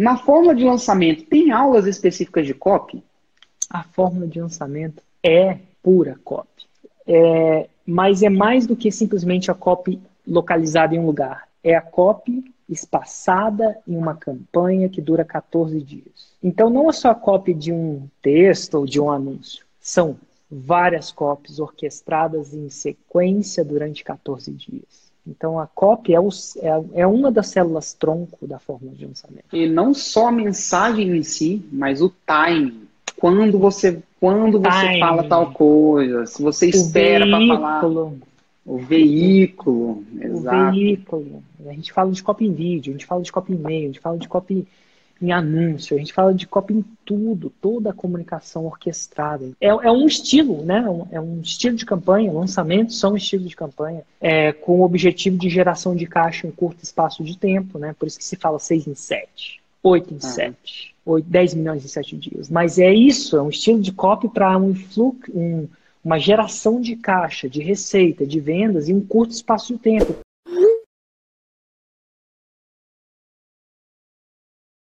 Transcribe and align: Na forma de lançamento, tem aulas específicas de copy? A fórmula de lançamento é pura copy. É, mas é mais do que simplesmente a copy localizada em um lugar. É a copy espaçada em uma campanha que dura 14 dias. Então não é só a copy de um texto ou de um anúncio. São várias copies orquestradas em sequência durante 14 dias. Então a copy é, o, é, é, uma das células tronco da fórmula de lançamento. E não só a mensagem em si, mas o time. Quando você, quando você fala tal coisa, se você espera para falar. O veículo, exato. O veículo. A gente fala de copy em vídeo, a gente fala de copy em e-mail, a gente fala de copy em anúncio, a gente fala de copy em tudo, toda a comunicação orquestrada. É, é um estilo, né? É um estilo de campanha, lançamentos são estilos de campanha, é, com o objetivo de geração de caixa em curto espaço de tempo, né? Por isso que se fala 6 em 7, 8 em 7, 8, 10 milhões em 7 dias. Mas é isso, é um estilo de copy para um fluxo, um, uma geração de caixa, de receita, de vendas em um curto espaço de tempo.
Na 0.00 0.16
forma 0.16 0.54
de 0.54 0.64
lançamento, 0.64 1.24
tem 1.24 1.52
aulas 1.52 1.86
específicas 1.86 2.46
de 2.46 2.54
copy? 2.54 3.04
A 3.68 3.82
fórmula 3.82 4.26
de 4.26 4.40
lançamento 4.40 5.02
é 5.22 5.58
pura 5.82 6.18
copy. 6.24 6.64
É, 7.06 7.68
mas 7.84 8.22
é 8.22 8.30
mais 8.30 8.66
do 8.66 8.74
que 8.74 8.90
simplesmente 8.90 9.50
a 9.50 9.54
copy 9.54 10.00
localizada 10.26 10.94
em 10.94 10.98
um 10.98 11.04
lugar. 11.04 11.46
É 11.62 11.74
a 11.74 11.82
copy 11.82 12.42
espaçada 12.66 13.78
em 13.86 13.94
uma 13.94 14.14
campanha 14.14 14.88
que 14.88 15.02
dura 15.02 15.22
14 15.22 15.78
dias. 15.82 16.32
Então 16.42 16.70
não 16.70 16.88
é 16.88 16.94
só 16.94 17.10
a 17.10 17.14
copy 17.14 17.52
de 17.52 17.70
um 17.70 18.08
texto 18.22 18.76
ou 18.76 18.86
de 18.86 18.98
um 18.98 19.10
anúncio. 19.10 19.66
São 19.78 20.16
várias 20.50 21.12
copies 21.12 21.60
orquestradas 21.60 22.54
em 22.54 22.70
sequência 22.70 23.62
durante 23.62 24.02
14 24.02 24.50
dias. 24.50 25.09
Então 25.26 25.58
a 25.58 25.66
copy 25.66 26.14
é, 26.14 26.20
o, 26.20 26.28
é, 26.58 27.00
é, 27.00 27.06
uma 27.06 27.30
das 27.30 27.48
células 27.48 27.92
tronco 27.92 28.46
da 28.46 28.58
fórmula 28.58 28.94
de 28.94 29.06
lançamento. 29.06 29.44
E 29.52 29.68
não 29.68 29.92
só 29.92 30.28
a 30.28 30.32
mensagem 30.32 31.16
em 31.16 31.22
si, 31.22 31.62
mas 31.70 32.00
o 32.00 32.12
time. 32.26 32.88
Quando 33.16 33.58
você, 33.58 34.02
quando 34.18 34.58
você 34.58 34.98
fala 34.98 35.24
tal 35.24 35.52
coisa, 35.52 36.26
se 36.26 36.42
você 36.42 36.68
espera 36.68 37.26
para 37.26 37.46
falar. 37.46 37.84
O 38.64 38.78
veículo, 38.78 40.04
exato. 40.20 40.68
O 40.68 40.70
veículo. 40.70 41.42
A 41.66 41.72
gente 41.72 41.92
fala 41.92 42.12
de 42.12 42.22
copy 42.22 42.46
em 42.46 42.52
vídeo, 42.52 42.90
a 42.90 42.92
gente 42.92 43.06
fala 43.06 43.22
de 43.22 43.32
copy 43.32 43.52
em 43.52 43.56
e-mail, 43.56 43.84
a 43.84 43.86
gente 43.86 44.00
fala 44.00 44.18
de 44.18 44.28
copy 44.28 44.66
em 45.20 45.32
anúncio, 45.32 45.96
a 45.96 45.98
gente 45.98 46.12
fala 46.12 46.32
de 46.32 46.46
copy 46.46 46.74
em 46.74 46.84
tudo, 47.04 47.52
toda 47.60 47.90
a 47.90 47.94
comunicação 47.94 48.64
orquestrada. 48.66 49.50
É, 49.60 49.68
é 49.68 49.90
um 49.90 50.06
estilo, 50.06 50.64
né? 50.64 50.82
É 51.10 51.20
um 51.20 51.40
estilo 51.40 51.76
de 51.76 51.84
campanha, 51.84 52.32
lançamentos 52.32 52.98
são 52.98 53.16
estilos 53.16 53.48
de 53.48 53.56
campanha, 53.56 54.02
é, 54.20 54.52
com 54.52 54.80
o 54.80 54.82
objetivo 54.82 55.36
de 55.36 55.50
geração 55.50 55.94
de 55.94 56.06
caixa 56.06 56.46
em 56.46 56.50
curto 56.50 56.82
espaço 56.82 57.22
de 57.22 57.36
tempo, 57.36 57.78
né? 57.78 57.94
Por 57.98 58.06
isso 58.06 58.18
que 58.18 58.24
se 58.24 58.36
fala 58.36 58.58
6 58.58 58.86
em 58.86 58.94
7, 58.94 59.60
8 59.82 60.14
em 60.14 60.20
7, 60.20 60.94
8, 61.04 61.28
10 61.28 61.54
milhões 61.54 61.84
em 61.84 61.88
7 61.88 62.16
dias. 62.16 62.48
Mas 62.48 62.78
é 62.78 62.92
isso, 62.92 63.36
é 63.36 63.42
um 63.42 63.50
estilo 63.50 63.80
de 63.80 63.92
copy 63.92 64.28
para 64.28 64.56
um 64.56 64.74
fluxo, 64.74 65.30
um, 65.34 65.68
uma 66.02 66.18
geração 66.18 66.80
de 66.80 66.96
caixa, 66.96 67.48
de 67.48 67.62
receita, 67.62 68.26
de 68.26 68.40
vendas 68.40 68.88
em 68.88 68.94
um 68.94 69.04
curto 69.04 69.32
espaço 69.32 69.74
de 69.74 69.78
tempo. 69.78 70.16